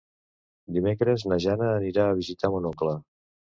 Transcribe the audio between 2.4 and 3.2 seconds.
mon oncle.